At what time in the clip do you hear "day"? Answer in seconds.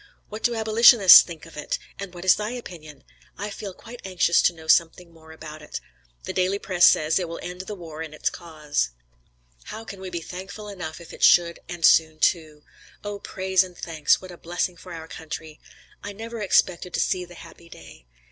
17.69-18.07